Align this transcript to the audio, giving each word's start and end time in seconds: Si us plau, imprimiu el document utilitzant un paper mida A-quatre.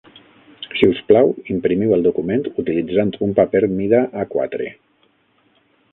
Si 0.77 0.87
us 0.93 1.01
plau, 1.09 1.29
imprimiu 1.57 1.93
el 1.97 2.07
document 2.07 2.49
utilitzant 2.65 3.13
un 3.27 3.37
paper 3.41 3.61
mida 3.77 4.01
A-quatre. 4.25 4.75